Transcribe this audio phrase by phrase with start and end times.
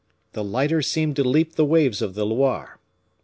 [0.33, 2.79] The lighter seemed to leap the mimic waves of the Loire.